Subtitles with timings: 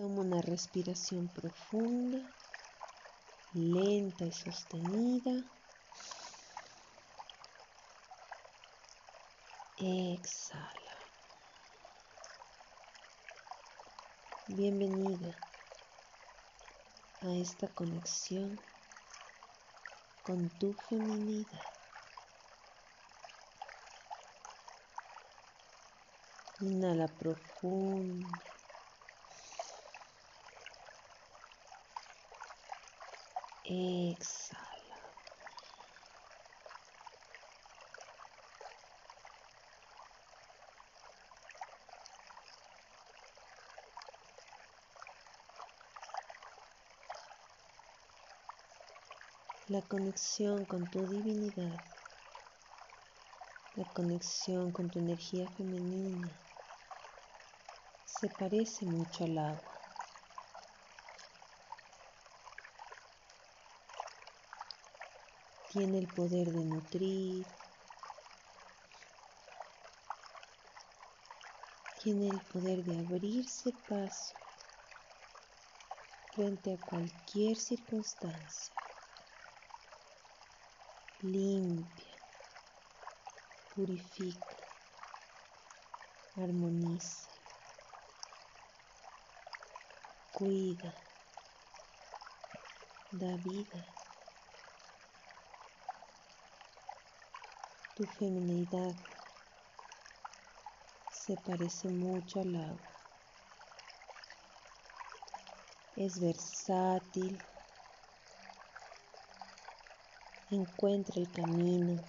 [0.00, 2.34] Toma una respiración profunda,
[3.52, 5.44] lenta y sostenida.
[9.76, 10.96] Exhala.
[14.46, 15.36] Bienvenida
[17.20, 18.58] a esta conexión
[20.22, 21.60] con tu feminidad.
[26.58, 28.49] Inhala profundo.
[33.70, 34.98] Exhala.
[49.68, 51.82] La conexión con tu divinidad,
[53.74, 56.40] la conexión con tu energía femenina
[58.04, 59.79] se parece mucho al agua.
[65.72, 67.46] Tiene el poder de nutrir,
[71.96, 74.34] tiene el poder de abrirse paso
[76.32, 78.74] frente a cualquier circunstancia.
[81.20, 82.20] Limpia,
[83.68, 84.56] purifica,
[86.34, 87.30] armoniza,
[90.32, 90.92] cuida,
[93.12, 93.99] da vida.
[98.00, 98.96] Tu feminidad
[101.10, 102.96] se parece mucho al agua.
[105.96, 107.44] Es versátil,
[110.48, 112.02] encuentra el camino.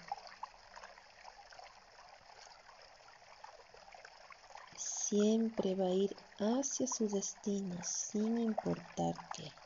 [4.77, 9.60] Siempre va a ir hacia su destino sin importar qué.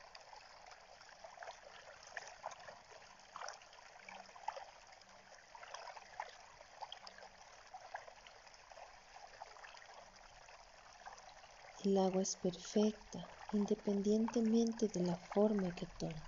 [11.85, 16.27] El agua es perfecta independientemente de la forma que tome.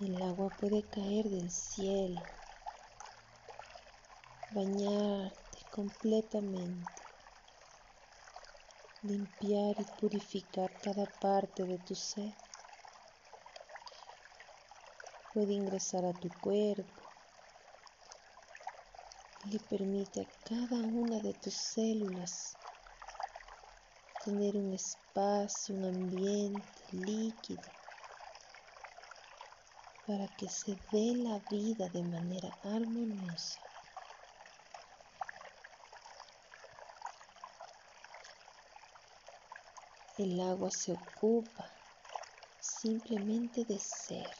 [0.00, 2.26] El agua puede caer del cielo,
[4.50, 7.02] bañarte completamente,
[9.02, 12.34] limpiar y purificar cada parte de tu ser.
[15.32, 17.07] Puede ingresar a tu cuerpo
[19.50, 22.54] le permite a cada una de tus células
[24.22, 27.70] tener un espacio, un ambiente líquido
[30.06, 33.58] para que se dé la vida de manera armoniosa.
[40.18, 41.70] El agua se ocupa
[42.60, 44.34] simplemente de ser.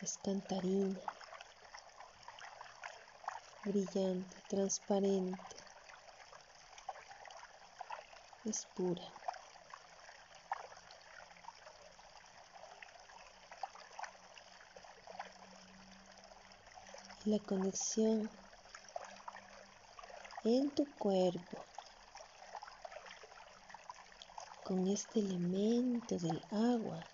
[0.00, 1.00] Es cantarina,
[3.64, 5.56] brillante, transparente,
[8.44, 9.20] es pura.
[17.26, 18.30] la conexión
[20.42, 21.66] en tu cuerpo
[24.64, 27.06] con este elemento del agua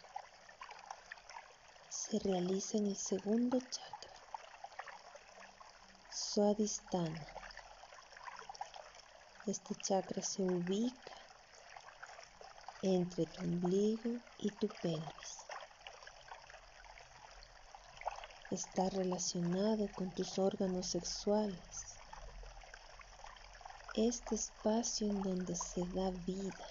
[1.88, 3.95] se realiza en el segundo chakra,
[6.36, 7.26] Swadhisthana.
[9.46, 11.16] Este chakra se ubica
[12.82, 15.46] entre tu ombligo y tu pelvis.
[18.50, 22.02] está relacionado con tus órganos sexuales.
[23.94, 26.68] Este espacio en donde se da vida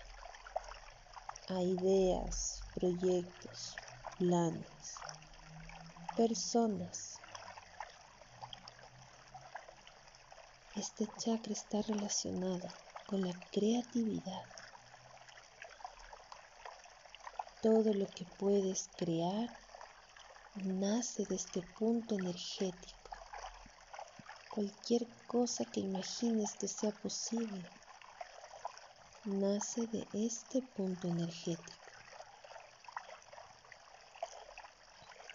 [1.47, 3.79] a ideas, proyectos,
[4.19, 5.01] planes,
[6.15, 7.14] personas.
[10.75, 12.67] Este chakra está relacionado
[13.07, 14.45] con la creatividad.
[17.61, 19.57] Todo lo que puedes crear
[20.55, 23.11] nace de este punto energético.
[24.53, 27.63] Cualquier cosa que imagines que sea posible,
[29.23, 31.93] nace de este punto energético.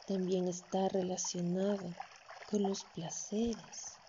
[0.06, 1.94] También está relacionado
[2.50, 3.99] con los placeres,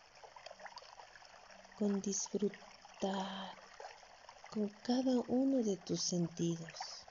[1.82, 3.58] con disfrutar
[4.52, 7.08] con cada uno de tus sentidos.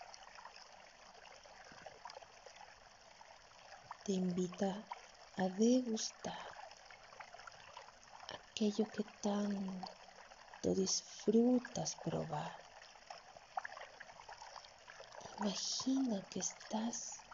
[4.05, 4.87] te invita
[5.35, 6.55] a degustar
[8.29, 12.57] aquello que tanto disfrutas probar.
[15.41, 17.25] Imagina que estás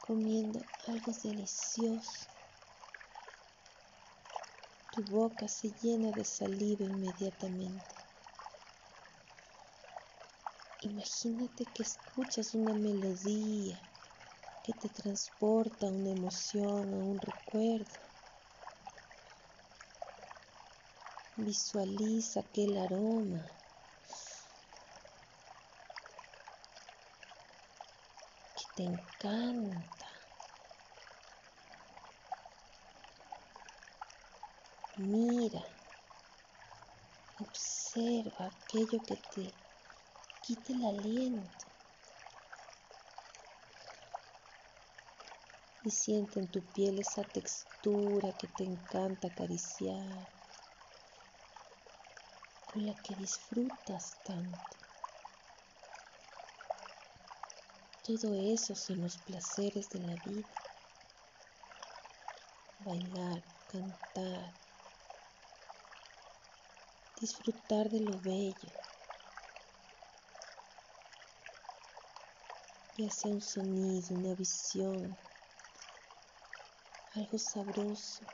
[0.00, 2.37] comiendo algo delicioso.
[4.98, 7.94] Tu boca se llena de saliva inmediatamente.
[10.80, 13.80] Imagínate que escuchas una melodía
[14.60, 18.00] que te transporta a una emoción, a un recuerdo.
[21.36, 23.48] Visualiza aquel aroma.
[28.56, 29.97] que te encanta.
[34.98, 35.64] Mira,
[37.38, 39.54] observa aquello que te
[40.40, 41.66] quita el aliento.
[45.88, 50.28] y siente en tu piel esa textura que te encanta acariciar,
[52.66, 54.76] con la que disfrutas tanto.
[58.02, 60.54] Todo eso son los placeres de la vida.
[62.80, 64.54] Bailar, cantar,
[67.20, 68.72] disfrutar de lo bello.
[72.96, 75.16] Ya sea un sonido, una visión,
[77.10, 78.26] algo sabroso.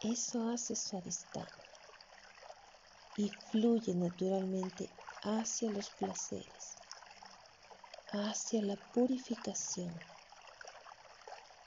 [0.00, 1.52] Eso hace suavidad
[3.14, 4.90] y fluye naturalmente
[5.20, 6.78] hacia los placeres,
[8.08, 10.00] hacia la purificación,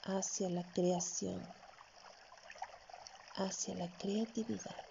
[0.02, 1.54] hacia la creación,
[3.34, 4.84] hacia la creatividad.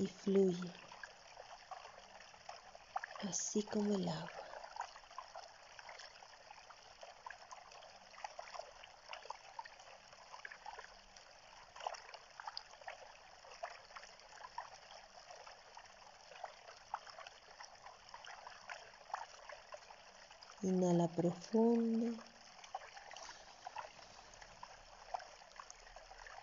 [0.00, 0.80] y fluye,
[3.18, 4.39] así como el agua.
[20.62, 22.22] Inhala profundo.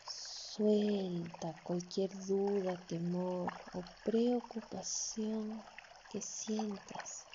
[0.04, 5.64] Suelta cualquier duda, temor o preocupación
[6.10, 7.28] que sientas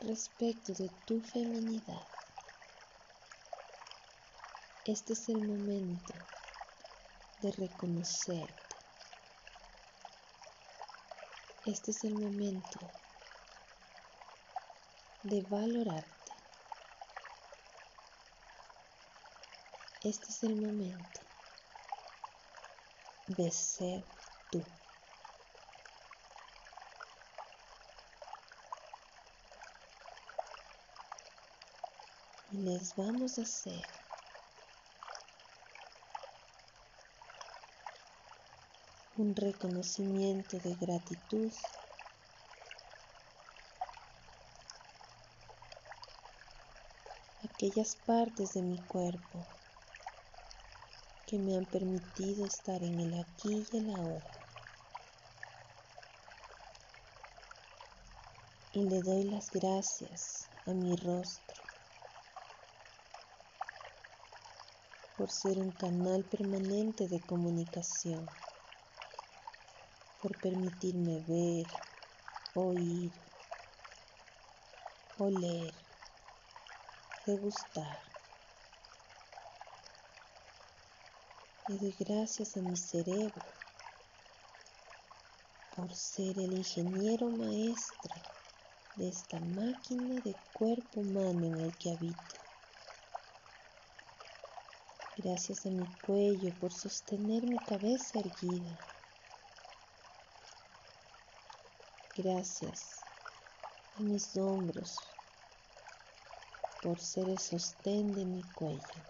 [0.00, 2.08] respecto de tu feminidad.
[4.84, 6.14] Este es el momento
[7.40, 8.76] de reconocerte.
[11.64, 12.80] Este es el momento
[15.28, 16.32] de valorarte.
[20.02, 21.20] Este es el momento
[23.26, 24.04] de ser
[24.50, 24.64] tú.
[32.50, 33.84] Y les vamos a hacer
[39.18, 41.52] un reconocimiento de gratitud
[47.58, 49.44] aquellas partes de mi cuerpo
[51.26, 54.30] que me han permitido estar en el aquí y el ahora.
[58.70, 61.56] Y le doy las gracias a mi rostro
[65.16, 68.28] por ser un canal permanente de comunicación,
[70.22, 71.66] por permitirme ver,
[72.54, 73.12] oír,
[75.18, 75.87] oler,
[77.28, 77.98] degustar
[81.66, 83.52] Le doy gracias a mi cerebro
[85.76, 88.14] por ser el ingeniero maestro
[88.94, 92.36] de esta máquina de cuerpo humano en el que habito.
[95.14, 98.80] Gracias a mi cuello por sostener mi cabeza erguida.
[102.14, 103.04] Gracias
[103.98, 105.17] a mis hombros
[106.80, 109.02] por ser el sostén de mi cuello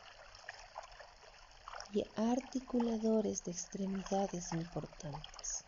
[1.90, 5.64] y articuladores de extremidades importantes.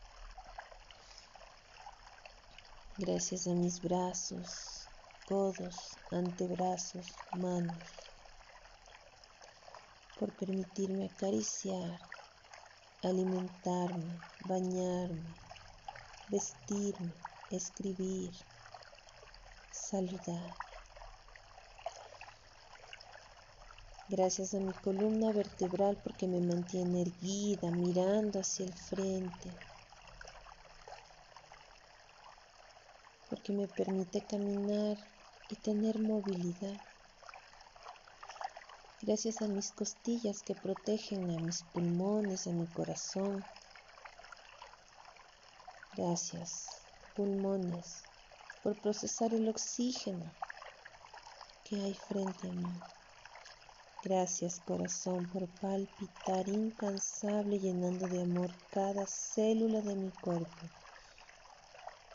[2.97, 4.90] Gracias a mis brazos,
[5.25, 8.07] codos, antebrazos, manos,
[10.14, 12.00] por permitirme acariciar,
[13.00, 15.35] alimentarme, bañarme,
[16.28, 17.14] vestirme,
[17.49, 18.35] escribir,
[19.71, 20.69] saludar.
[24.10, 29.56] Gracias a mi columna vertebral porque me mantiene erguida, mirando hacia el frente.
[33.30, 34.98] porque me permite caminar
[35.48, 36.80] y tener movilidad.
[39.00, 43.44] Gracias a mis costillas que protegen a mis pulmones, a mi corazón.
[45.92, 48.04] Gracias, pulmones,
[48.64, 50.34] por procesar el oxígeno
[51.62, 52.82] que hay frente a mí.
[54.02, 60.71] Gracias corazón por palpitar incansable llenando de amor cada célula de mi cuerpo,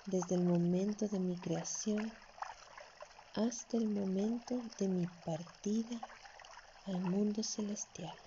[0.04, 2.12] desde el momento de mi creación
[3.34, 6.01] hasta el momento de mi partida
[6.86, 8.18] al mundo celestial.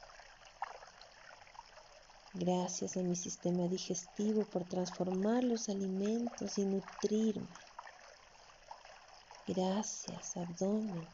[2.33, 7.59] Gracias a mi sistema digestivo por transformar los alimentos y nutrirme.
[9.45, 11.09] Gracias, abdomen,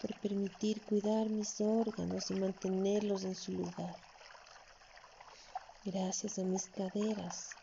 [0.00, 3.96] por permitir cuidar mis órganos y mantenerlos en su lugar.
[5.84, 7.58] Gracias a mis caderas,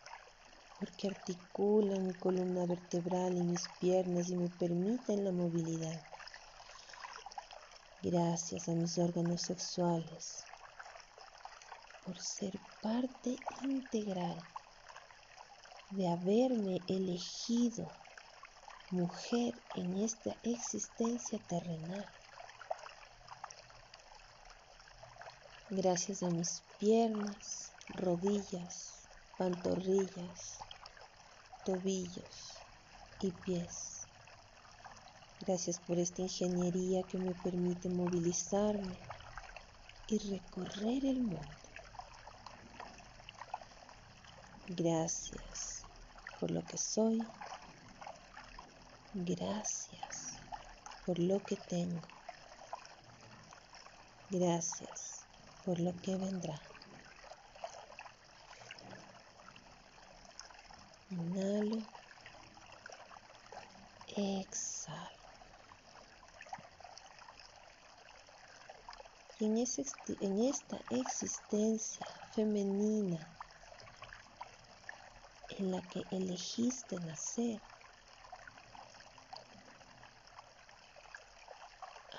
[0.80, 6.02] porque articulan mi columna vertebral y mis piernas y me permiten la movilidad.
[8.02, 10.48] Gracias a mis órganos sexuales
[12.04, 14.46] por ser parte integral
[15.90, 17.92] de haberme elegido
[18.90, 22.17] mujer en esta existencia terrenal.
[25.70, 30.60] Gracias a mis piernas, rodillas, pantorrillas,
[31.64, 32.66] tobillos
[33.20, 34.08] y pies.
[35.42, 38.98] Gracias por esta ingeniería que me permite movilizarme
[40.08, 41.70] y recorrer el mundo.
[44.70, 45.86] Gracias
[46.40, 47.28] por lo que soy.
[49.14, 50.40] Gracias
[51.06, 52.08] por lo que tengo.
[54.30, 55.17] Gracias
[55.68, 56.62] por lo que vendrá.
[61.12, 61.84] Inhalo.
[64.16, 65.28] Exhalo.
[69.40, 69.58] Y en,
[70.22, 73.28] en esta existencia femenina
[75.50, 77.60] en la que elegiste nacer,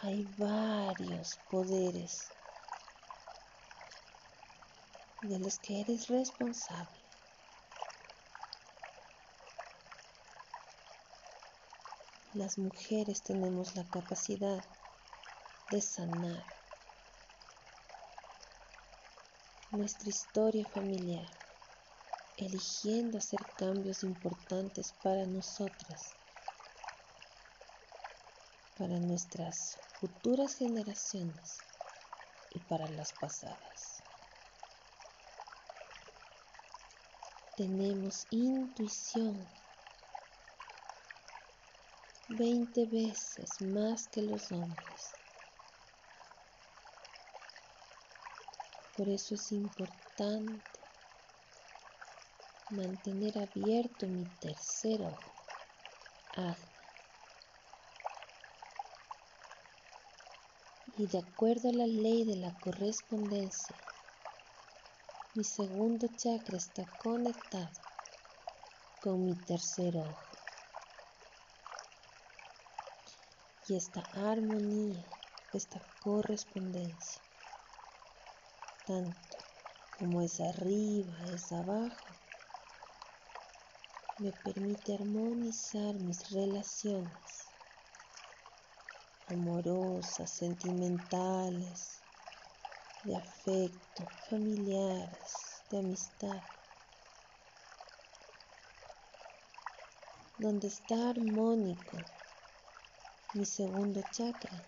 [0.02, 2.37] hay varios poderes
[5.28, 7.04] de los que eres responsable.
[12.32, 14.64] Las mujeres tenemos la capacidad
[15.70, 16.44] de sanar
[19.70, 21.28] nuestra historia familiar,
[22.36, 26.16] eligiendo hacer cambios importantes para nosotras,
[28.76, 31.66] para nuestras futuras generaciones
[32.48, 33.87] y para las pasadas.
[37.58, 39.48] Tenemos intuición
[42.28, 45.16] 20 veces más que los hombres.
[48.94, 50.78] Por eso es importante
[52.68, 55.34] mantener abierto mi tercer ojo,
[60.96, 63.87] Y de acuerdo a la ley de la correspondencia,
[65.38, 67.80] mi segundo chakra está conectado
[68.98, 70.32] con mi tercer ojo.
[73.68, 75.06] Y esta armonía,
[75.52, 77.22] esta correspondencia,
[78.84, 79.38] tanto
[79.96, 82.16] como es arriba, es abajo,
[84.16, 87.54] me permite armonizar mis relaciones
[89.28, 91.97] amorosas, sentimentales,
[93.02, 96.42] de afecto, familiares, de amistad,
[100.36, 102.06] donde está armónico
[103.32, 104.66] mi segundo chakra,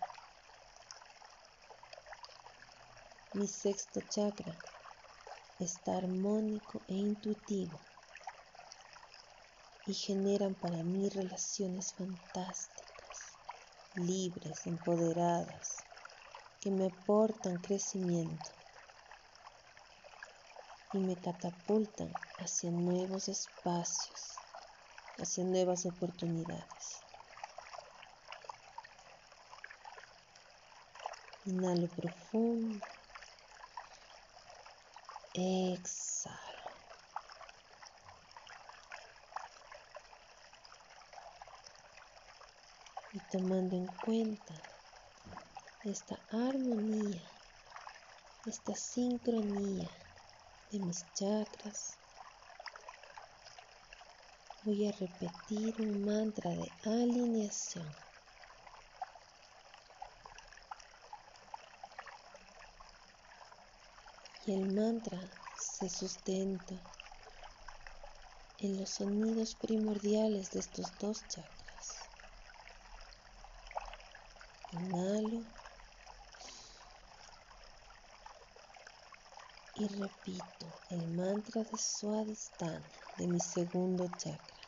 [3.33, 4.63] mi sexto chakra
[5.57, 7.79] está armónico e intuitivo
[9.85, 13.39] y generan para mí relaciones fantásticas,
[13.93, 15.85] libres, empoderadas,
[16.61, 18.51] que me aportan crecimiento
[20.91, 24.43] y me catapultan hacia nuevos espacios,
[25.17, 27.03] hacia nuevas oportunidades.
[31.45, 32.85] Inhalo profundo.
[35.33, 36.37] Exhalo.
[43.11, 44.70] Y tomando en cuenta
[45.83, 47.23] esta armonía,
[48.45, 49.89] esta sincronía
[50.69, 51.97] de mis chakras,
[54.63, 57.95] voy a repetir un mantra de alineación.
[64.45, 65.19] Y el mantra
[65.55, 66.75] se sustenta
[68.59, 72.07] en los sonidos primordiales de estos dos chakras.
[74.73, 75.43] Inhalo
[79.81, 82.85] y repito el mantra de Swadhisthana
[83.17, 84.61] de mi segundo chakra.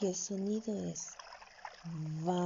[0.00, 1.18] Y el sonido es
[1.84, 2.38] VAM.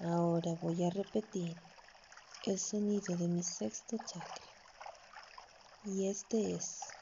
[0.00, 1.56] Ahora voy a repetir
[2.44, 4.44] el sonido de mi sexto chakra.
[5.84, 6.93] Y este es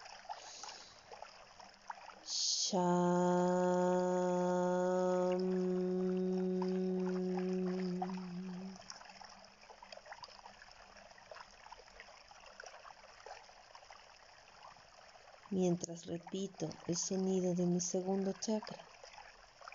[15.50, 18.88] Mientras repito el sonido de mi segundo chakra,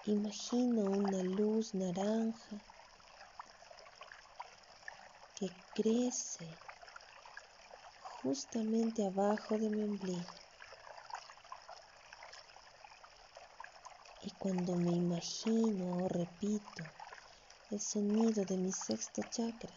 [0.02, 2.64] imagino una luz naranja
[5.36, 6.60] que crece
[8.24, 10.47] justamente abajo de mi ombligo.
[14.38, 16.84] Cuando me imagino o repito
[17.70, 19.74] el sonido de mi sexto chakra,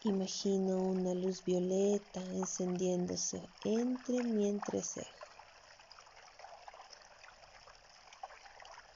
[0.00, 5.20] imagino una luz violeta encendiéndose entre mi entrecejo.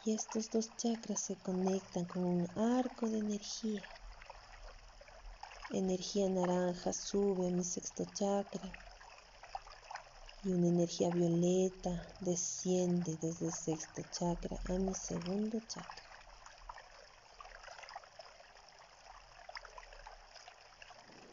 [0.02, 3.84] Y estos dos chakras se conectan con un arco de energía.
[5.68, 8.78] Energía naranja sube a mi sexto chakra
[10.46, 16.04] y una energía violeta desciende desde el sexto chakra a mi segundo chakra.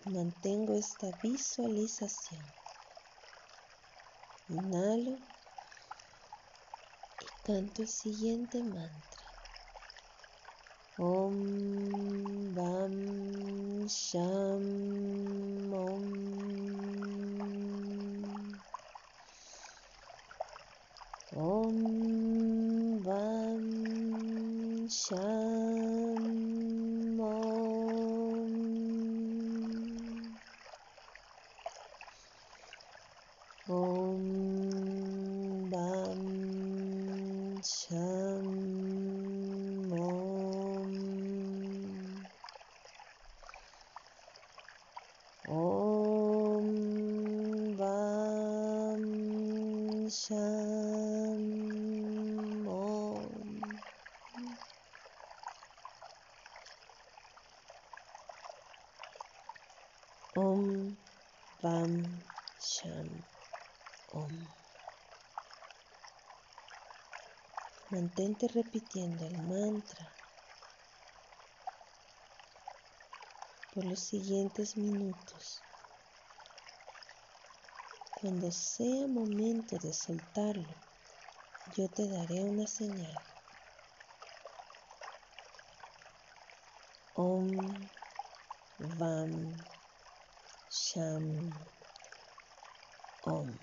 [0.05, 2.41] Mantengo esta visualización.
[4.49, 5.19] Inhalo
[7.19, 9.23] y canto el siguiente mantra.
[10.97, 17.22] Om Bam Sham Om
[21.35, 24.85] Om Bam
[60.35, 60.97] Om
[61.61, 62.23] Bam
[62.57, 63.23] Sham
[64.07, 64.47] Om.
[67.91, 70.17] Mantente repitiendo el mantra
[73.69, 75.63] por los siguientes minutos.
[78.15, 80.81] Cuando sea momento de soltarlo,
[81.75, 83.21] yo te daré una señal.
[87.13, 87.87] Om
[88.79, 89.72] Vam
[90.73, 91.55] Sham
[93.25, 93.59] Om.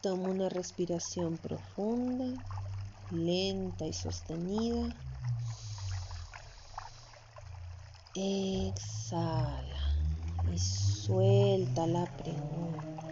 [0.00, 2.24] Toma una respiración profunda,
[3.10, 4.94] lenta y sostenida.
[8.14, 9.82] Exhala
[10.50, 13.06] y suelta la pregunta.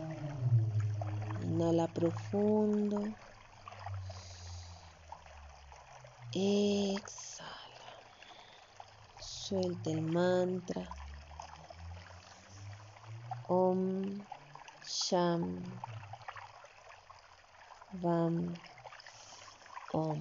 [1.43, 3.15] Inhala profundo.
[6.33, 7.65] Exhala.
[9.19, 10.89] Suelta el mantra.
[13.49, 14.27] Om
[14.83, 15.94] Sham
[18.05, 18.37] Vam
[19.95, 20.21] Om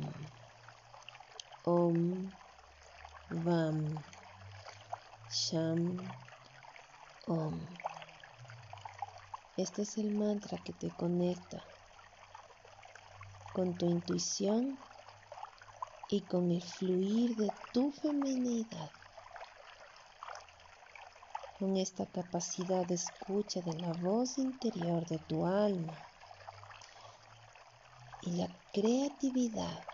[1.66, 1.98] Om
[3.46, 3.80] Vam
[5.30, 5.82] Sham
[7.28, 7.60] Om.
[9.58, 11.62] Este es el mantra que te conecta
[13.52, 14.78] con tu intuición
[16.10, 18.92] y con el fluir de tu feminidad.
[21.60, 26.13] Con esta capacidad de escucha de la voz interior de tu alma
[28.34, 29.86] la creatividad.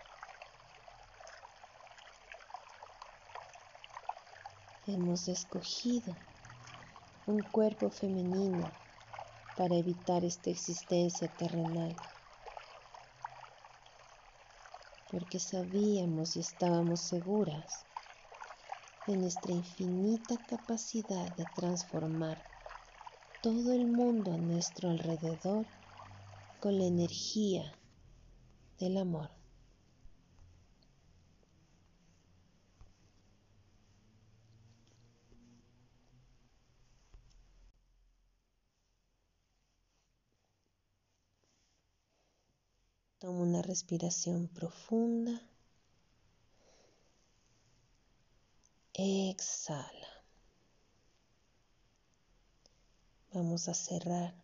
[4.86, 6.16] Hemos escogido
[7.26, 8.72] un cuerpo femenino
[9.58, 11.94] para evitar esta existencia terrenal.
[15.10, 17.84] Porque sabíamos y estábamos seguras
[19.06, 22.42] de nuestra infinita capacidad de transformar
[23.42, 25.66] todo el mundo a nuestro alrededor
[26.58, 27.79] con la energía
[28.80, 29.30] del amor.
[43.18, 45.42] Toma una respiración profunda.
[48.94, 50.08] Exhala.
[53.34, 54.34] Vamos a cerrar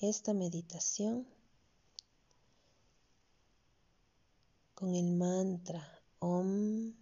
[0.00, 1.26] esta meditación
[4.82, 6.92] con el mantra OM,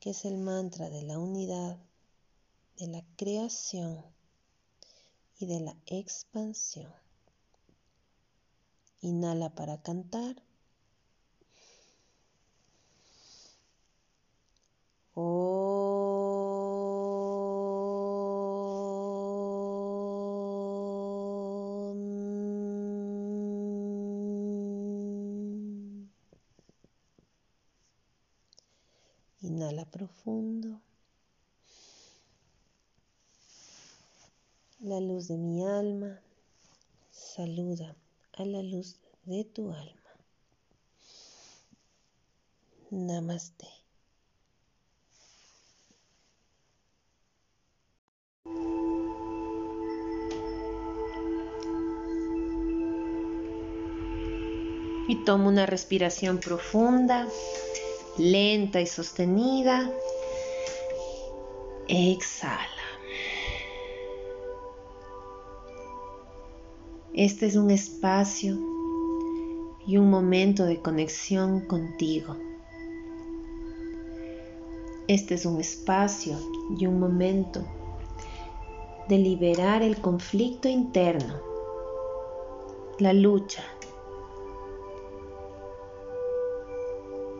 [0.00, 1.76] que es el mantra de la unidad,
[2.78, 4.02] de la creación
[5.38, 6.90] y de la expansión.
[9.02, 10.42] Inhala para cantar.
[30.12, 30.80] Profundo.
[34.80, 36.20] La luz de mi alma
[37.10, 37.96] saluda
[38.34, 40.00] a la luz de tu alma.
[42.90, 43.68] Namaste.
[55.08, 57.28] Y toma una respiración profunda,
[58.18, 59.90] lenta y sostenida.
[61.88, 62.68] Exhala.
[67.14, 68.58] Este es un espacio
[69.86, 72.36] y un momento de conexión contigo.
[75.08, 76.38] Este es un espacio
[76.78, 77.64] y un momento
[79.08, 81.40] de liberar el conflicto interno,
[82.98, 83.64] la lucha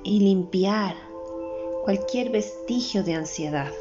[0.04, 0.96] y limpiar
[1.84, 3.72] cualquier vestigio de ansiedad.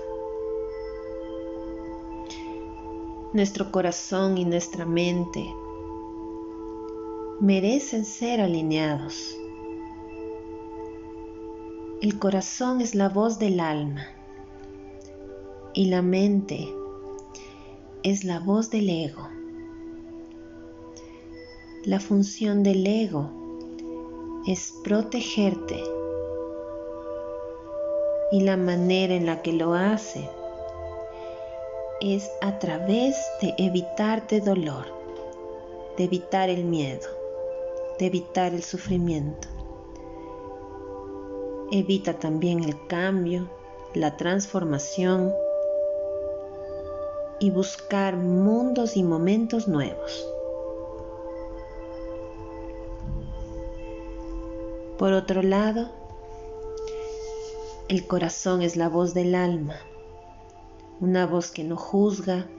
[3.34, 5.46] Nuestro corazón y nuestra mente
[7.40, 9.38] merecen ser alineados.
[12.02, 14.06] El corazón es la voz del alma
[15.74, 16.68] y la mente
[18.04, 19.28] es la voz del ego.
[21.86, 23.30] La función del ego
[24.46, 25.82] es protegerte
[28.32, 30.30] y la manera en la que lo hace
[32.02, 34.86] es a través de evitarte dolor,
[35.98, 37.22] de evitar el miedo
[38.06, 39.48] evitar el sufrimiento.
[41.72, 43.50] Evita también el cambio,
[43.94, 45.32] la transformación
[47.40, 50.28] y buscar mundos y momentos nuevos.
[54.98, 55.90] Por otro lado,
[57.92, 59.76] el corazón es la voz del alma,
[61.02, 62.50] una voz que no juzga,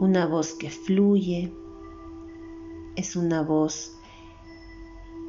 [0.00, 1.52] una voz que fluye,
[2.96, 3.92] es una voz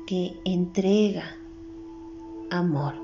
[0.07, 1.37] que entrega
[2.49, 2.95] amor.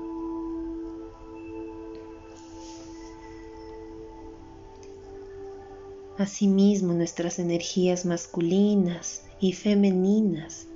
[6.18, 10.66] Asimismo, nuestras energías masculinas y femeninas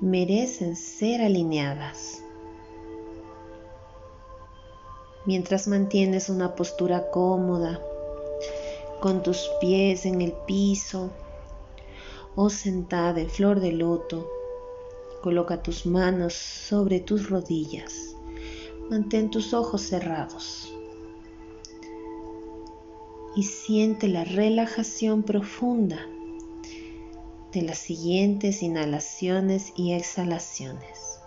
[0.00, 2.22] merecen ser alineadas.
[5.26, 7.80] Mientras mantienes una postura cómoda,
[9.00, 11.10] con tus pies en el piso
[12.36, 14.28] o sentada en flor de loto,
[15.22, 18.14] coloca tus manos sobre tus rodillas.
[18.88, 20.72] Mantén tus ojos cerrados
[23.36, 25.98] y siente la relajación profunda
[27.52, 31.20] de las siguientes inhalaciones y exhalaciones.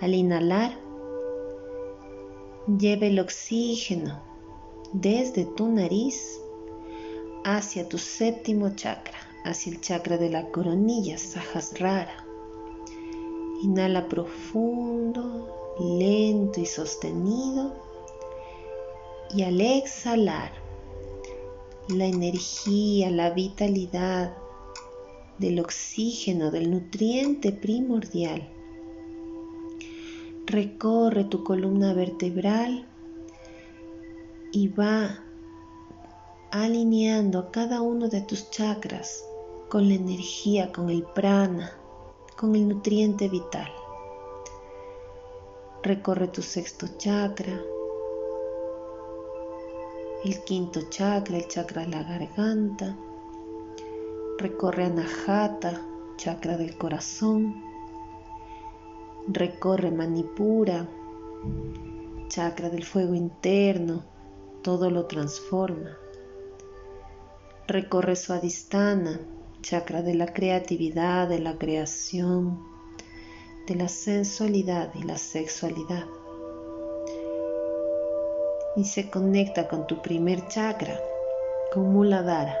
[0.00, 0.76] Al inhalar,
[2.78, 4.20] lleva el oxígeno
[4.92, 6.40] desde tu nariz
[7.44, 12.24] hacia tu séptimo chakra, hacia el chakra de la coronilla Sahasrara.
[13.62, 17.74] Inhala profundo, lento y sostenido.
[19.34, 20.61] Y al exhalar,
[21.92, 24.34] la energía, la vitalidad
[25.38, 28.48] del oxígeno, del nutriente primordial,
[30.46, 32.86] recorre tu columna vertebral
[34.52, 35.24] y va
[36.50, 39.24] alineando a cada uno de tus chakras
[39.68, 41.72] con la energía, con el prana,
[42.36, 43.70] con el nutriente vital.
[45.82, 47.58] Recorre tu sexto chakra,
[50.24, 52.96] el quinto chakra, el chakra de la garganta.
[54.38, 55.84] Recorre Anahata,
[56.16, 57.62] chakra del corazón.
[59.26, 60.88] Recorre Manipura,
[62.28, 64.04] chakra del fuego interno,
[64.62, 65.96] todo lo transforma.
[67.66, 69.20] Recorre Swadhisthana,
[69.60, 72.60] chakra de la creatividad, de la creación,
[73.66, 76.06] de la sensualidad y la sexualidad.
[78.76, 80.98] Y se conecta con tu primer chakra,
[81.72, 82.58] con Muladhara.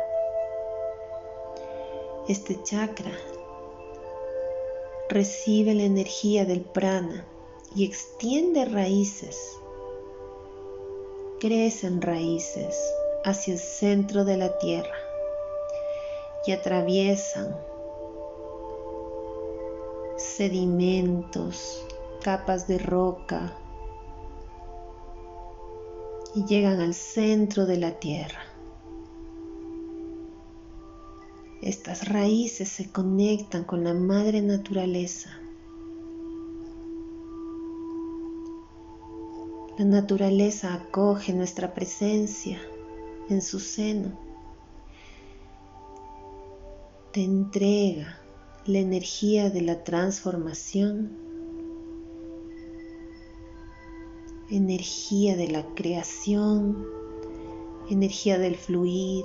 [2.28, 3.12] Este chakra
[5.08, 7.26] recibe la energía del prana
[7.74, 9.58] y extiende raíces
[11.42, 12.94] crecen raíces
[13.24, 14.94] hacia el centro de la tierra
[16.46, 17.56] y atraviesan
[20.16, 21.84] sedimentos,
[22.22, 23.58] capas de roca
[26.34, 28.40] y llegan al centro de la tierra.
[31.60, 35.42] Estas raíces se conectan con la madre naturaleza
[39.78, 42.60] La naturaleza acoge nuestra presencia
[43.30, 44.12] en su seno.
[47.12, 48.18] Te entrega
[48.66, 51.16] la energía de la transformación,
[54.52, 56.86] energía de la creación,
[57.88, 59.24] energía del fluir.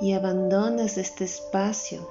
[0.00, 2.08] Y abandonas este espacio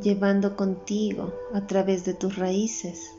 [0.00, 3.12] llevando contigo a través de tus raíces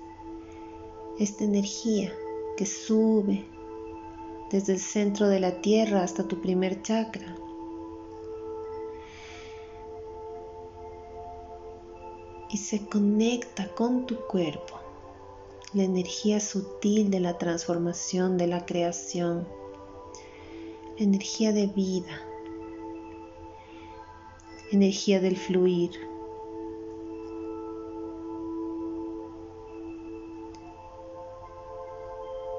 [1.19, 2.11] esta energía
[2.57, 3.45] que sube
[4.49, 7.35] desde el centro de la tierra hasta tu primer chakra.
[12.53, 14.79] Y se conecta con tu cuerpo,
[15.73, 19.45] la energía sutil de la transformación, de la creación,
[20.97, 22.21] la energía de vida,
[24.71, 25.91] energía del fluir.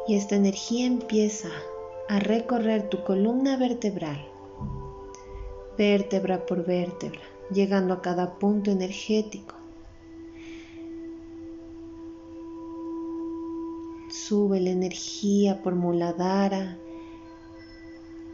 [0.07, 1.49] y esta energía empieza
[2.09, 4.29] a recorrer tu columna vertebral,
[5.79, 9.64] vértebra por vértebra, llegando a cada punto energético.
[14.29, 16.79] Sube la energía por Muladhara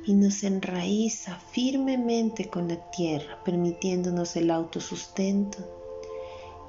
[0.06, 5.58] y nos enraiza firmemente con la tierra, permitiéndonos el autosustento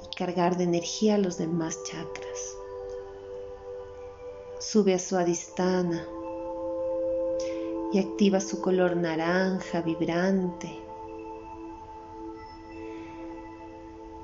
[0.03, 2.61] y cargar de energía a los demás chakras
[4.61, 6.05] sube a su adistana
[7.91, 10.69] y activa su color naranja vibrante.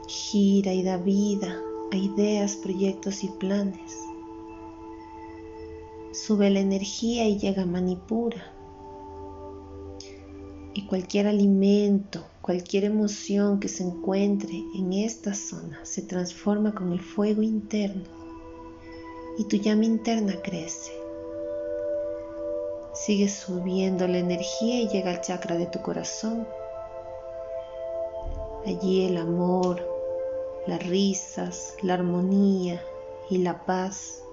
[0.07, 1.59] Gira y da vida
[1.91, 3.97] a ideas, proyectos y planes.
[6.25, 8.51] Sube la energía y llega a Manipura.
[10.73, 17.01] Y cualquier alimento, cualquier emoción que se encuentre en esta zona se transforma con el
[17.01, 18.03] fuego interno
[19.37, 20.91] y tu llama interna crece.
[22.93, 26.47] Sigue subiendo la energía y llega al chakra de tu corazón.
[28.65, 29.87] Allí el amor,
[30.65, 32.81] las risas, la armonía
[33.29, 34.23] y la paz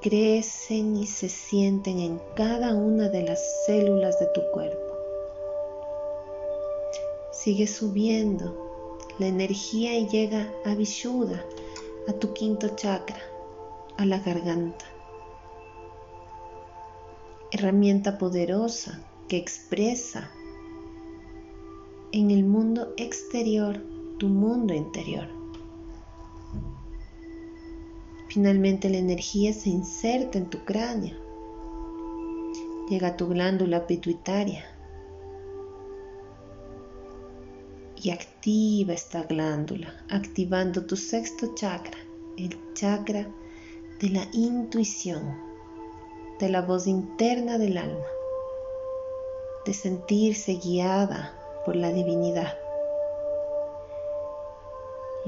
[0.00, 4.94] crecen y se sienten en cada una de las células de tu cuerpo.
[7.32, 11.44] Sigue subiendo la energía y llega a Vishuddha,
[12.06, 13.20] a tu quinto chakra,
[13.96, 14.84] a la garganta.
[17.50, 20.30] Herramienta poderosa que expresa
[22.12, 23.80] en el mundo exterior
[24.18, 25.37] tu mundo interior.
[28.28, 31.16] Finalmente la energía se inserta en tu cráneo,
[32.88, 34.64] llega a tu glándula pituitaria
[37.96, 41.98] y activa esta glándula, activando tu sexto chakra,
[42.36, 43.26] el chakra
[43.98, 45.36] de la intuición,
[46.38, 48.06] de la voz interna del alma,
[49.64, 52.67] de sentirse guiada por la divinidad.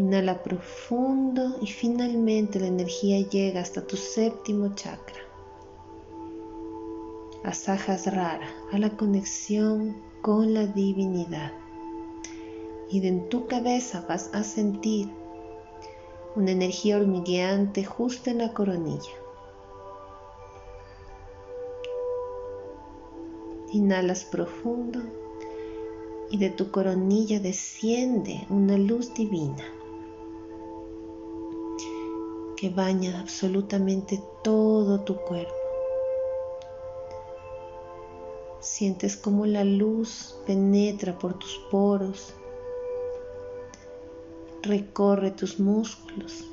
[0.00, 5.20] Inhala profundo y finalmente la energía llega hasta tu séptimo chakra.
[7.44, 11.52] Asajas rara a la conexión con la divinidad.
[12.90, 15.10] Y en tu cabeza vas a sentir
[16.34, 19.12] una energía hormigueante justo en la coronilla.
[23.74, 25.02] Inhalas profundo
[26.30, 29.62] y de tu coronilla desciende una luz divina
[32.60, 35.54] que baña absolutamente todo tu cuerpo.
[38.60, 42.34] Sientes como la luz penetra por tus poros,
[44.60, 46.44] recorre tus músculos,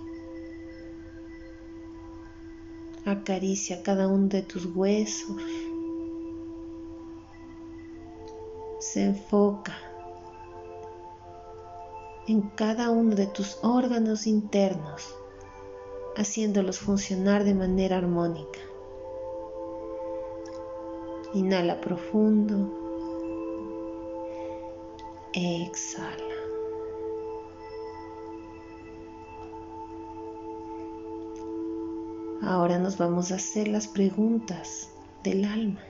[3.04, 5.42] acaricia cada uno de tus huesos,
[8.80, 9.76] se enfoca
[12.28, 15.17] en cada uno de tus órganos internos
[16.18, 18.60] haciéndolos funcionar de manera armónica.
[21.34, 22.56] Inhala profundo.
[25.34, 26.36] Exhala.
[32.42, 34.90] Ahora nos vamos a hacer las preguntas
[35.24, 35.82] del alma.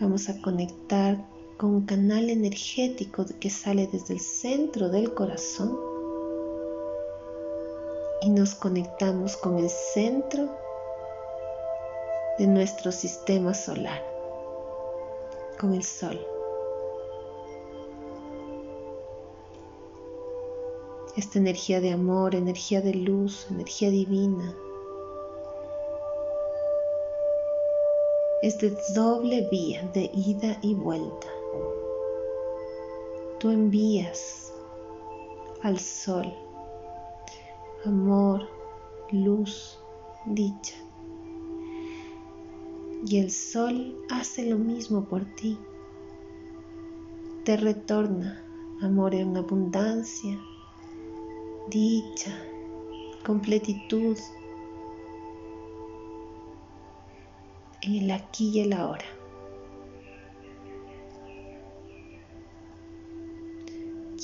[0.00, 1.24] Vamos a conectar
[1.62, 5.78] con un canal energético que sale desde el centro del corazón
[8.20, 10.48] y nos conectamos con el centro
[12.36, 14.02] de nuestro sistema solar,
[15.60, 16.18] con el sol.
[21.16, 24.52] Esta energía de amor, energía de luz, energía divina,
[28.42, 31.31] es de doble vía de ida y vuelta
[33.38, 34.52] tú envías
[35.62, 36.32] al sol
[37.84, 38.48] amor,
[39.10, 39.78] luz,
[40.26, 40.76] dicha.
[43.04, 45.58] Y el sol hace lo mismo por ti.
[47.44, 48.40] Te retorna
[48.80, 50.38] amor en abundancia,
[51.68, 52.32] dicha,
[53.26, 54.16] completitud,
[57.82, 59.21] en el aquí y el ahora.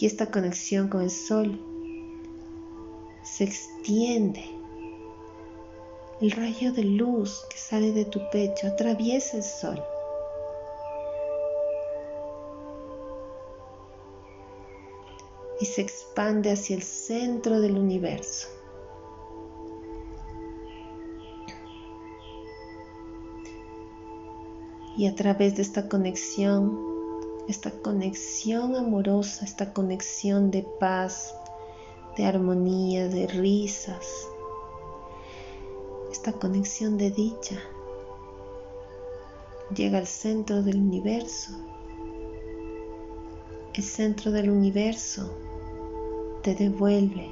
[0.00, 1.60] Y esta conexión con el sol
[3.22, 4.44] se extiende.
[6.20, 9.82] El rayo de luz que sale de tu pecho atraviesa el sol.
[15.60, 18.48] Y se expande hacia el centro del universo.
[24.96, 26.87] Y a través de esta conexión
[27.48, 31.34] esta conexión amorosa, esta conexión de paz,
[32.16, 34.06] de armonía, de risas,
[36.12, 37.58] esta conexión de dicha.
[39.74, 41.52] Llega al centro del universo.
[43.72, 45.30] El centro del universo
[46.42, 47.30] te devuelve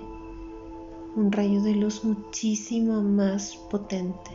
[1.17, 4.31] un rayo de luz muchísimo más potente.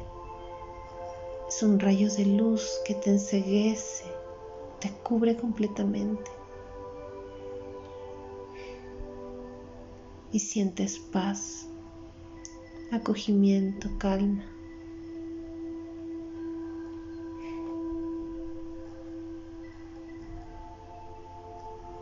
[1.47, 4.05] Es un rayo de luz que te enseguece,
[4.81, 6.29] te cubre completamente.
[10.33, 11.67] Y sientes paz,
[12.91, 14.43] acogimiento, calma.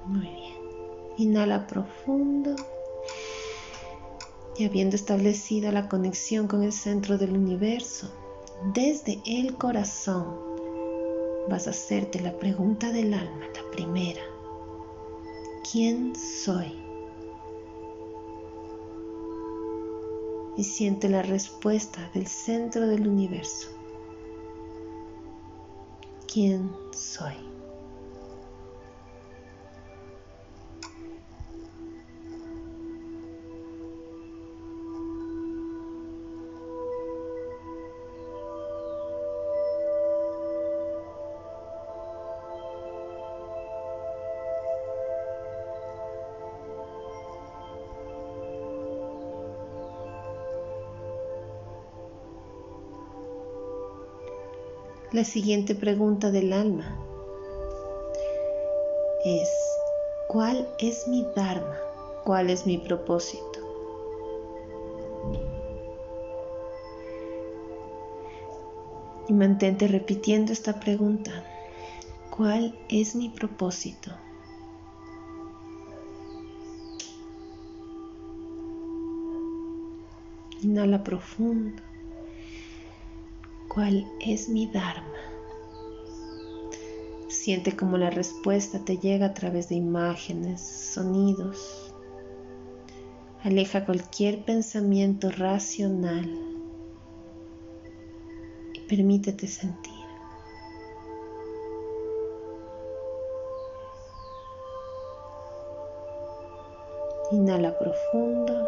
[0.08, 0.56] Muy bien.
[1.18, 2.56] Inhala profundo.
[4.58, 8.12] Y habiendo establecido la conexión con el centro del universo,
[8.74, 10.49] desde el corazón
[11.50, 14.22] vas a hacerte la pregunta del alma, la primera.
[15.70, 16.72] ¿Quién soy?
[20.56, 23.70] Y siente la respuesta del centro del universo.
[26.32, 27.49] ¿Quién soy?
[55.20, 56.98] La siguiente pregunta del alma
[59.26, 59.50] es,
[60.30, 61.78] ¿cuál es mi Dharma?
[62.24, 63.60] ¿Cuál es mi propósito?
[69.28, 71.44] Y mantente repitiendo esta pregunta.
[72.30, 74.12] ¿Cuál es mi propósito?
[80.62, 81.89] Inhala profundo.
[83.70, 85.14] ¿Cuál es mi Dharma?
[87.28, 91.94] Siente como la respuesta te llega a través de imágenes, sonidos.
[93.44, 96.28] Aleja cualquier pensamiento racional
[98.74, 99.94] y permítete sentir.
[107.32, 108.68] Inhala profundo.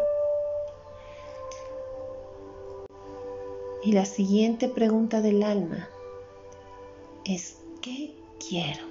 [3.84, 5.88] Y la siguiente pregunta del alma
[7.24, 8.86] es, ¿qué quiero?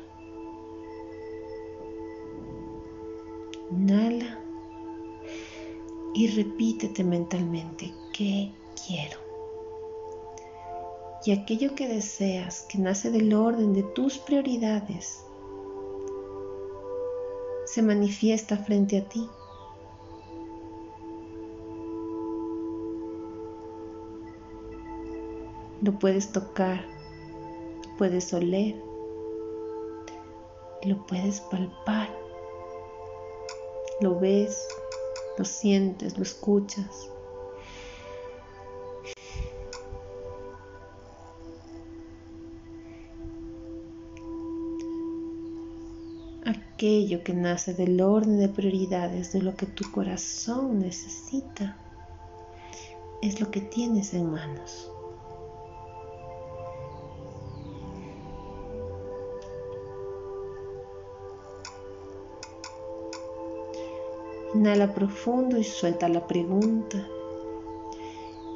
[3.72, 4.38] Inhala
[6.14, 8.52] y repítete mentalmente, ¿qué
[8.86, 9.18] quiero?
[11.26, 15.24] Y aquello que deseas, que nace del orden de tus prioridades,
[17.66, 19.30] se manifiesta frente a ti.
[25.92, 26.86] Lo puedes tocar,
[27.98, 28.82] puedes oler,
[30.86, 32.10] lo puedes palpar,
[34.00, 34.66] lo ves,
[35.38, 37.10] lo sientes, lo escuchas.
[46.46, 51.78] Aquello que nace del orden de prioridades de lo que tu corazón necesita
[53.22, 54.90] es lo que tienes en manos.
[64.62, 67.08] Inhala profundo y suelta la pregunta.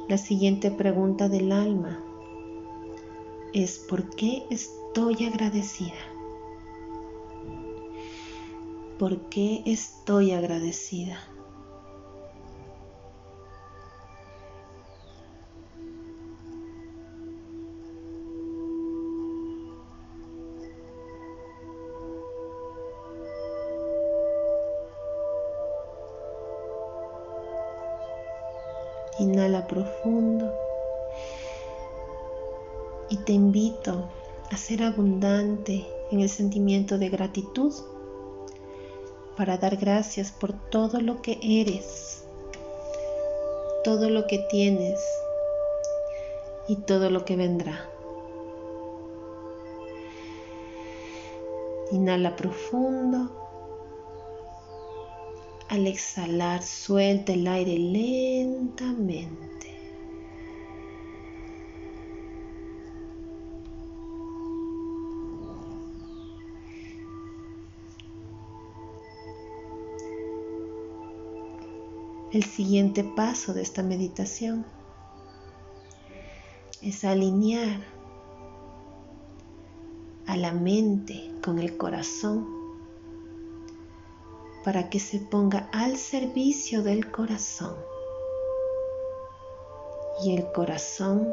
[0.08, 2.00] La siguiente pregunta del alma
[3.52, 5.98] es ¿por qué estoy agradecida?
[9.00, 11.18] ¿Por qué estoy agradecida?
[34.76, 37.72] Ser abundante en el sentimiento de gratitud
[39.34, 42.26] para dar gracias por todo lo que eres,
[43.84, 45.00] todo lo que tienes
[46.68, 47.88] y todo lo que vendrá.
[51.92, 53.30] Inhala profundo
[55.70, 59.75] al exhalar, suelta el aire lentamente.
[72.36, 74.66] El siguiente paso de esta meditación
[76.82, 77.80] es alinear
[80.26, 82.46] a la mente con el corazón
[84.66, 87.74] para que se ponga al servicio del corazón
[90.22, 91.32] y el corazón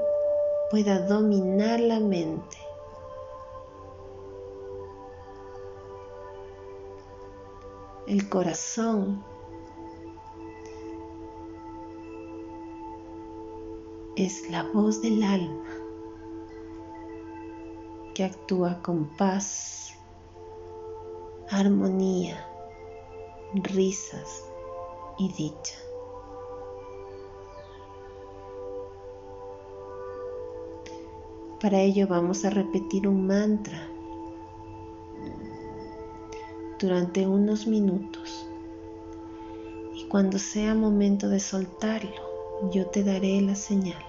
[0.71, 2.57] pueda dominar la mente.
[8.07, 9.32] El corazón
[14.15, 15.69] es la voz del alma
[18.13, 19.95] que actúa con paz,
[21.49, 22.47] armonía
[23.55, 24.45] risas
[25.17, 25.75] y dicha.
[31.59, 33.87] Para ello vamos a repetir un mantra
[36.77, 38.47] durante unos minutos
[39.95, 42.22] y cuando sea momento de soltarlo,
[42.71, 44.01] yo te daré la señal.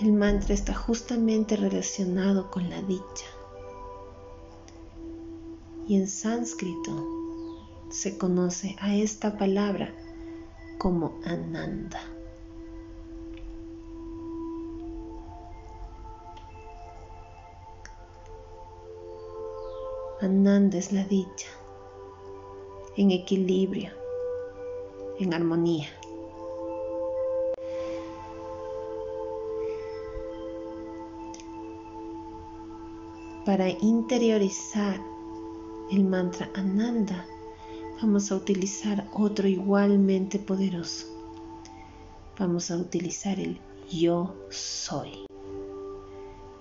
[0.00, 3.26] El mantra está justamente relacionado con la dicha.
[5.88, 6.92] Y en sánscrito
[7.90, 9.92] se conoce a esta palabra
[10.78, 12.00] como Ananda.
[20.20, 21.46] Ananda es la dicha,
[22.96, 23.90] en equilibrio,
[25.18, 25.88] en armonía.
[33.44, 35.00] Para interiorizar
[35.90, 37.24] el mantra Ananda,
[38.00, 41.06] vamos a utilizar otro igualmente poderoso.
[42.38, 43.58] Vamos a utilizar el
[43.90, 45.24] yo soy.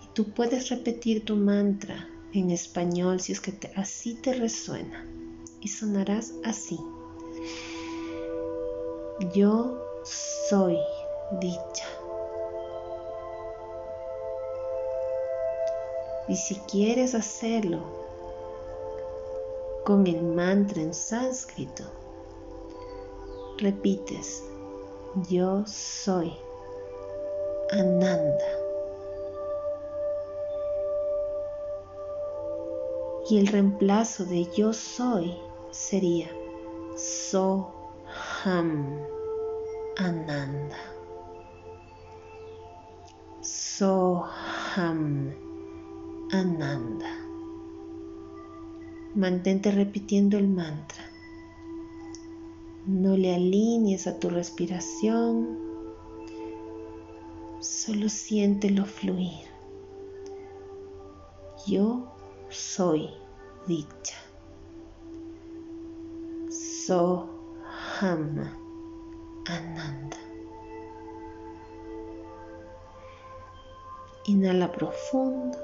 [0.02, 5.06] Y tú puedes repetir tu mantra en español si es que así te resuena.
[5.60, 6.80] Y sonarás así.
[9.20, 10.78] Yo soy
[11.40, 11.86] dicha.
[16.28, 17.80] Y si quieres hacerlo
[19.86, 21.84] con el mantra en sánscrito,
[23.58, 24.44] repites,
[25.30, 26.32] yo soy
[27.72, 28.46] Ananda.
[33.30, 35.36] Y el reemplazo de yo soy
[35.72, 36.30] sería
[38.48, 39.04] Soham
[39.98, 40.78] Ananda.
[43.42, 45.34] Soham
[46.32, 47.12] Ananda.
[49.16, 51.04] Mantente repitiendo el mantra.
[52.86, 55.60] No le alinees a tu respiración,
[57.60, 59.46] solo siéntelo fluir.
[61.68, 62.08] Yo
[62.50, 63.10] soy
[63.68, 64.16] dicha.
[66.50, 67.37] Soham
[69.46, 70.18] Ananda.
[74.26, 75.58] Inhala profundo.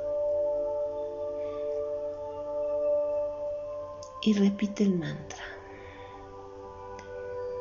[4.26, 5.44] y repite el mantra.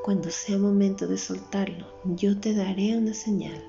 [0.04, 3.64] Cuando sea momento de soltarlo, yo te daré una señal.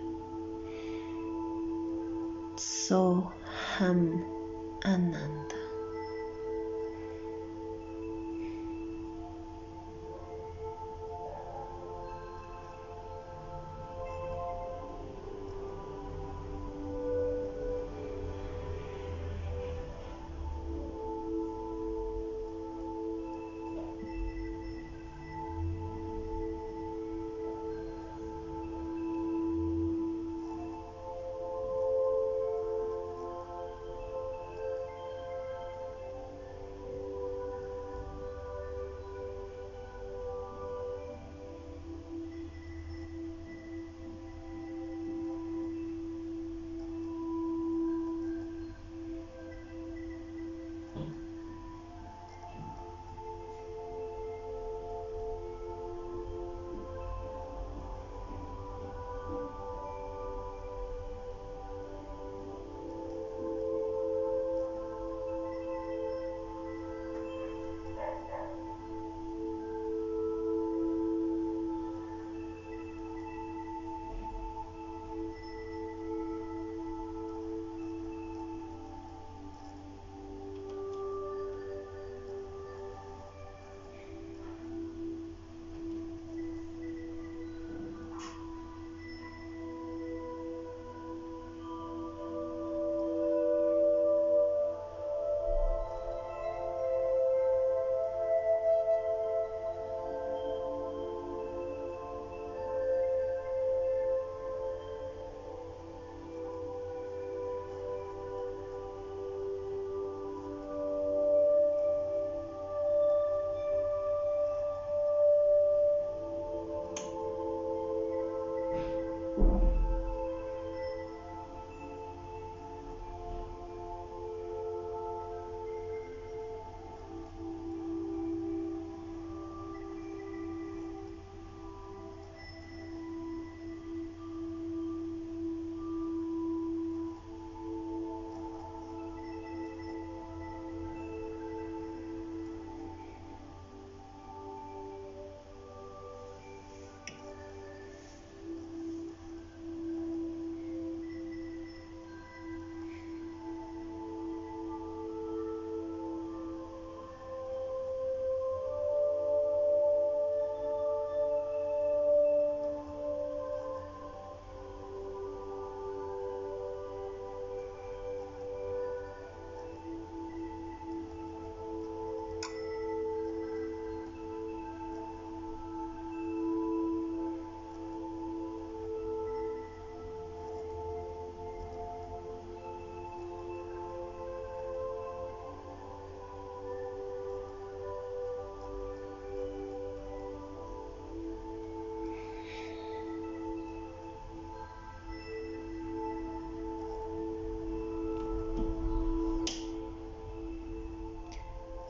[2.56, 4.24] Soham
[4.84, 5.53] Ananda.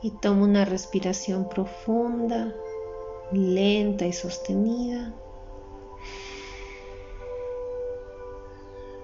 [0.04, 2.54] Y toma una respiración profunda,
[3.32, 5.14] lenta y sostenida.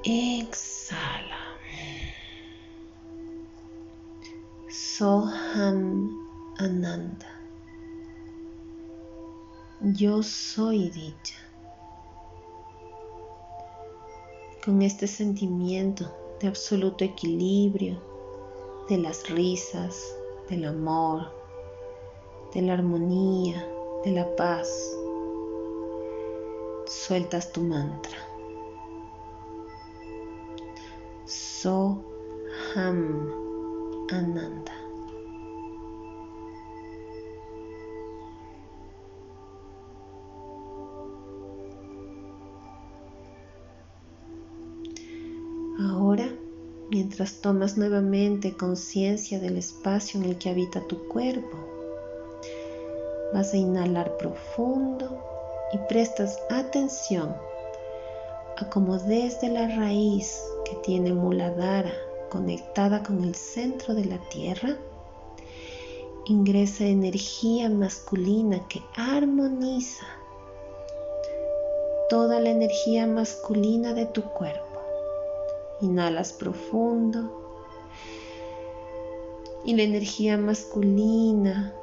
[0.05, 1.57] Exhala.
[4.69, 6.11] Soham
[6.59, 7.41] Ananda.
[9.81, 11.39] Yo soy dicha.
[14.63, 18.03] Con este sentimiento de absoluto equilibrio,
[18.91, 20.20] de las risas,
[20.51, 21.31] del amor,
[22.53, 23.65] de la armonía,
[24.05, 24.69] de la paz.
[26.87, 28.19] Sueltas tu mantra.
[31.27, 32.05] So
[32.75, 33.31] Ham
[34.11, 34.80] Ananda.
[46.91, 51.57] Mientras tomas nuevamente conciencia del espacio en el que habita tu cuerpo.
[53.33, 55.23] Vas a inhalar profundo
[55.73, 57.35] y prestas atención
[58.57, 61.93] a cómo desde la raíz que tiene Muladhara
[62.29, 64.77] conectada con el centro de la tierra,
[66.27, 70.07] ingresa energía masculina que armoniza
[72.09, 74.70] toda la energía masculina de tu cuerpo.
[75.81, 77.37] Inhalas profundo.
[79.65, 81.75] Y la energía masculina,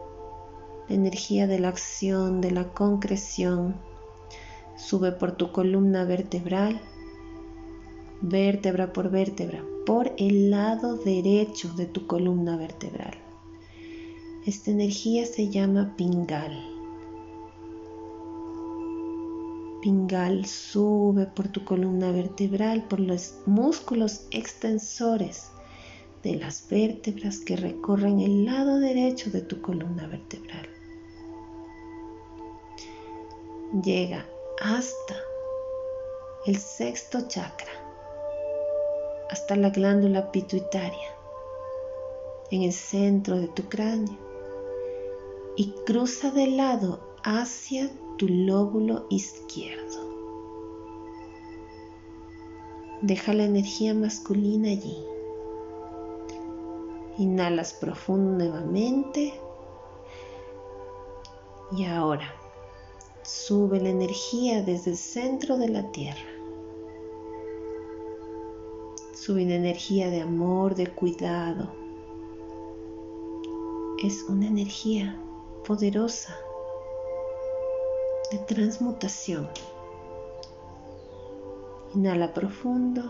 [0.89, 3.75] la energía de la acción, de la concreción,
[4.77, 6.79] sube por tu columna vertebral,
[8.21, 13.15] vértebra por vértebra, por el lado derecho de tu columna vertebral.
[14.45, 16.76] Esta energía se llama pingal.
[19.81, 25.51] Pingal sube por tu columna vertebral, por los músculos extensores
[26.23, 30.67] de las vértebras que recorren el lado derecho de tu columna vertebral.
[33.83, 34.25] Llega
[34.61, 35.15] hasta
[36.45, 37.71] el sexto chakra,
[39.29, 41.15] hasta la glándula pituitaria,
[42.49, 44.17] en el centro de tu cráneo,
[45.55, 50.07] y cruza de lado hacia tu lóbulo izquierdo.
[53.01, 54.97] Deja la energía masculina allí.
[57.19, 59.33] Inhalas profundo nuevamente.
[61.71, 62.33] Y ahora
[63.21, 66.29] sube la energía desde el centro de la tierra.
[69.13, 71.71] Sube una energía de amor, de cuidado.
[74.03, 75.21] Es una energía
[75.65, 76.35] poderosa
[78.31, 79.47] de transmutación.
[81.95, 83.01] Inhala profundo.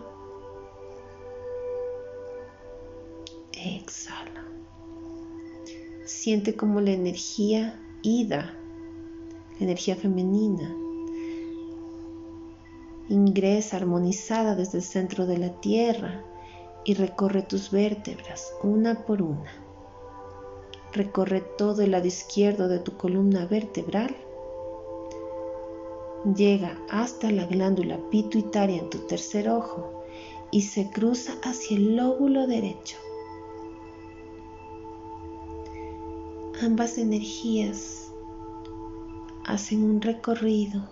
[3.53, 4.45] Exhala.
[6.05, 8.53] Siente como la energía ida,
[9.59, 10.73] la energía femenina,
[13.09, 16.23] ingresa armonizada desde el centro de la tierra
[16.85, 19.51] y recorre tus vértebras una por una.
[20.93, 24.15] Recorre todo el lado izquierdo de tu columna vertebral
[26.25, 30.03] llega hasta la glándula pituitaria en tu tercer ojo
[30.51, 32.97] y se cruza hacia el lóbulo derecho.
[36.61, 38.11] Ambas energías
[39.45, 40.89] hacen un recorrido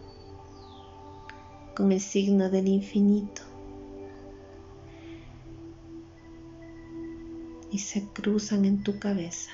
[1.75, 3.41] con el signo del infinito
[7.71, 9.51] y se cruzan en tu cabeza,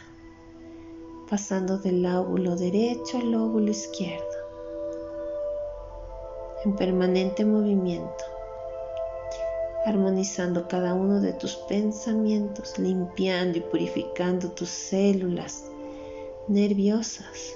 [1.30, 4.31] pasando del lóbulo derecho al lóbulo izquierdo
[6.66, 8.24] en permanente movimiento,
[9.86, 15.66] armonizando cada uno de tus pensamientos, limpiando y purificando tus células
[16.48, 17.56] nerviosas.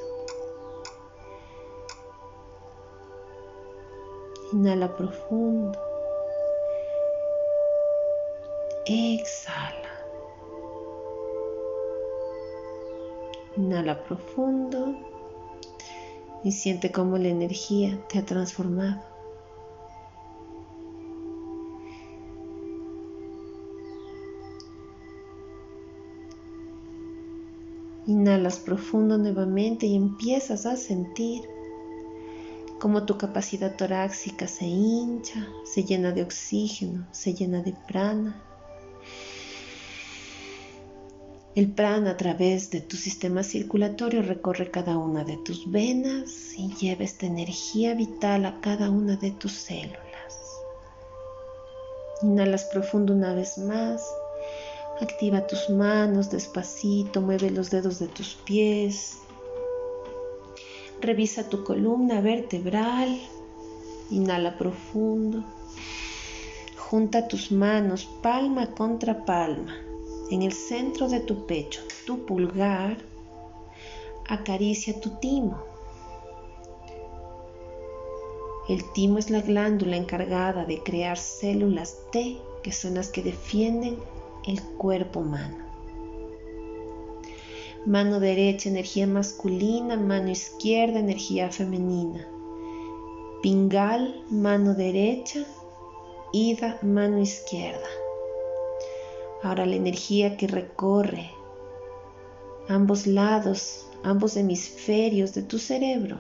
[4.54, 5.78] Inhala profundo.
[8.86, 9.90] Exhala.
[13.58, 15.15] Inhala profundo
[16.46, 19.02] y siente cómo la energía te ha transformado.
[28.06, 31.42] Inhalas profundo nuevamente y empiezas a sentir
[32.80, 38.40] cómo tu capacidad torácica se hincha, se llena de oxígeno, se llena de prana
[41.56, 46.74] el prana a través de tu sistema circulatorio recorre cada una de tus venas y
[46.76, 50.60] lleva esta energía vital a cada una de tus células.
[52.22, 54.06] Inhalas profundo una vez más,
[55.02, 59.18] Activa tus manos despacito, mueve los dedos de tus pies.
[61.02, 63.20] Revisa tu columna vertebral.
[64.10, 65.44] Inhala profundo.
[66.78, 69.76] Junta tus manos palma contra palma
[70.32, 71.82] en el centro de tu pecho.
[72.06, 72.98] Tu pulgar
[74.28, 75.58] acaricia tu timo.
[78.68, 83.98] El timo es la glándula encargada de crear células T, que son las que defienden
[84.48, 85.58] el cuerpo humano.
[87.86, 92.28] Mano derecha, energía masculina, mano izquierda, energía femenina.
[93.44, 95.46] Pingal, mano derecha,
[96.34, 97.88] ida, mano izquierda.
[99.46, 101.30] Ahora la energía que recorre
[102.68, 106.18] ambos lados, ambos hemisferios de tu cerebro,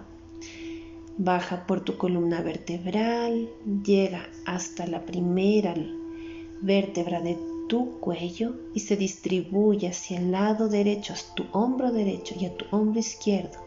[1.17, 3.49] baja por tu columna vertebral,
[3.83, 5.73] llega hasta la primera
[6.61, 7.35] vértebra de
[7.67, 12.55] tu cuello y se distribuye hacia el lado derecho, a tu hombro derecho y a
[12.55, 13.57] tu hombro izquierdo.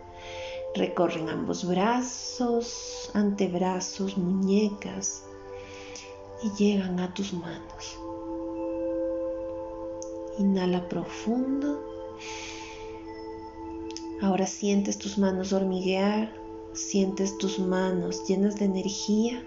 [0.76, 5.24] Recorren ambos brazos, antebrazos, muñecas
[6.44, 7.98] y llegan a tus manos.
[10.38, 11.82] Inhala profundo.
[14.22, 16.32] Ahora sientes tus manos hormiguear,
[16.72, 19.42] sientes tus manos llenas de energía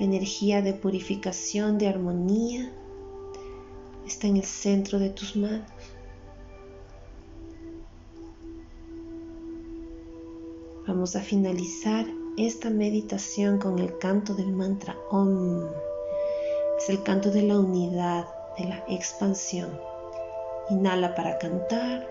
[0.00, 2.72] energía de purificación, de armonía,
[4.06, 5.68] está en el centro de tus manos.
[10.86, 12.06] Vamos a finalizar
[12.36, 15.66] esta meditación con el canto del mantra Om.
[16.78, 18.26] Es el canto de la unidad,
[18.60, 19.80] de la expansión.
[20.68, 22.06] Inhala para cantar.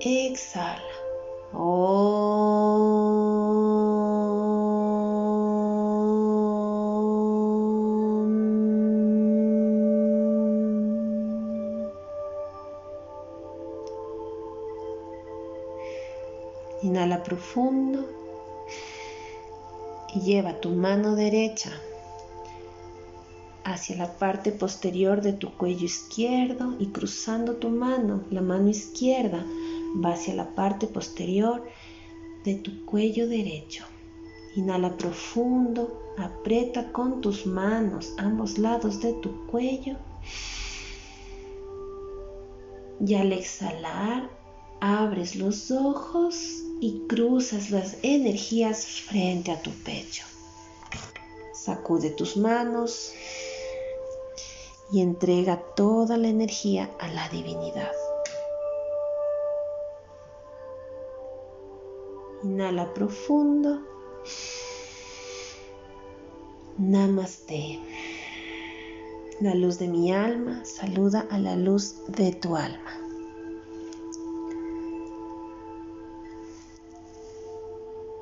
[0.00, 0.80] Exhala.
[16.82, 18.04] Inhala profundo
[20.14, 21.72] y lleva tu mano derecha
[23.64, 29.44] hacia la parte posterior de tu cuello izquierdo y cruzando tu mano, la mano izquierda
[30.04, 31.66] va hacia la parte posterior
[32.44, 33.84] de tu cuello derecho.
[34.54, 39.96] Inhala profundo, aprieta con tus manos ambos lados de tu cuello
[43.04, 44.30] y al exhalar
[44.80, 50.24] abres los ojos y cruzas las energías frente a tu pecho.
[51.52, 53.12] Sacude tus manos
[54.94, 57.90] y entrega toda la energía a la divinidad.
[62.44, 63.80] Inhala profundo.
[66.78, 67.80] Namaste.
[69.40, 73.03] La luz de mi alma saluda a la luz de tu alma.